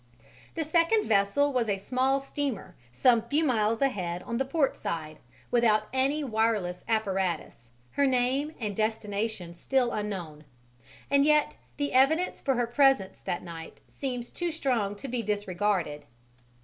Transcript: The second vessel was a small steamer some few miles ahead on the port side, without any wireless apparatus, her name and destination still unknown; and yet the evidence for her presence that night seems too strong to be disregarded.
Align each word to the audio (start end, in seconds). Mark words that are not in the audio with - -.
The 0.55 0.63
second 0.65 1.07
vessel 1.07 1.53
was 1.53 1.69
a 1.69 1.77
small 1.77 2.19
steamer 2.19 2.73
some 2.91 3.21
few 3.21 3.43
miles 3.43 3.83
ahead 3.83 4.23
on 4.23 4.37
the 4.37 4.45
port 4.45 4.75
side, 4.75 5.19
without 5.51 5.89
any 5.93 6.23
wireless 6.23 6.83
apparatus, 6.87 7.69
her 7.91 8.07
name 8.07 8.55
and 8.59 8.75
destination 8.75 9.53
still 9.53 9.91
unknown; 9.91 10.43
and 11.11 11.23
yet 11.23 11.53
the 11.77 11.93
evidence 11.93 12.41
for 12.41 12.55
her 12.55 12.65
presence 12.65 13.19
that 13.19 13.43
night 13.43 13.77
seems 13.91 14.31
too 14.31 14.51
strong 14.51 14.95
to 14.95 15.07
be 15.07 15.21
disregarded. 15.21 16.05